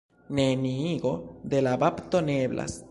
Neniigo 0.39 1.11
de 1.55 1.63
la 1.69 1.77
bapto 1.87 2.25
ne 2.31 2.43
eblas. 2.49 2.79